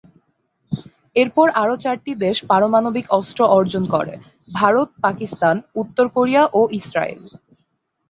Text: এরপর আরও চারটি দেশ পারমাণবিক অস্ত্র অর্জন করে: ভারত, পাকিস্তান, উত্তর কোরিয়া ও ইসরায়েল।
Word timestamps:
এরপর 1.15 1.47
আরও 1.61 1.75
চারটি 1.83 2.11
দেশ 2.25 2.37
পারমাণবিক 2.49 3.05
অস্ত্র 3.11 3.39
অর্জন 3.57 3.83
করে: 3.93 4.13
ভারত, 4.51 4.89
পাকিস্তান, 5.05 5.55
উত্তর 5.81 6.05
কোরিয়া 6.15 6.43
ও 6.53 6.71
ইসরায়েল। 6.79 7.21